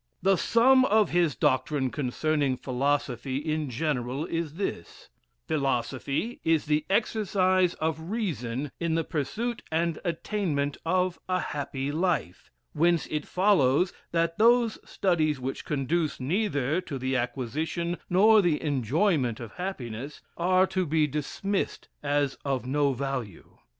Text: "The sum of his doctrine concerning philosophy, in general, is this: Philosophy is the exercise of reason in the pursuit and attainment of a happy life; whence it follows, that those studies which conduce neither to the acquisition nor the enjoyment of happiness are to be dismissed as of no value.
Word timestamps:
"The 0.23 0.35
sum 0.35 0.83
of 0.85 1.11
his 1.11 1.35
doctrine 1.35 1.91
concerning 1.91 2.57
philosophy, 2.57 3.37
in 3.37 3.69
general, 3.69 4.25
is 4.25 4.55
this: 4.55 5.09
Philosophy 5.47 6.41
is 6.43 6.65
the 6.65 6.87
exercise 6.89 7.75
of 7.75 8.09
reason 8.09 8.71
in 8.79 8.95
the 8.95 9.03
pursuit 9.03 9.61
and 9.71 9.99
attainment 10.03 10.77
of 10.87 11.19
a 11.29 11.39
happy 11.39 11.91
life; 11.91 12.49
whence 12.73 13.05
it 13.11 13.27
follows, 13.27 13.93
that 14.11 14.39
those 14.39 14.79
studies 14.83 15.39
which 15.39 15.65
conduce 15.65 16.19
neither 16.19 16.81
to 16.81 16.97
the 16.97 17.15
acquisition 17.15 17.97
nor 18.09 18.41
the 18.41 18.59
enjoyment 18.59 19.39
of 19.39 19.51
happiness 19.51 20.19
are 20.35 20.65
to 20.65 20.87
be 20.87 21.05
dismissed 21.05 21.89
as 22.01 22.39
of 22.43 22.65
no 22.65 22.91
value. 22.93 23.55